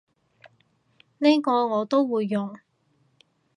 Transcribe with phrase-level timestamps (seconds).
[1.19, 2.57] 呢個我都會用